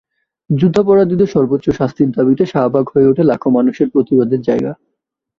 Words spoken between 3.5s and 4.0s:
মানুষের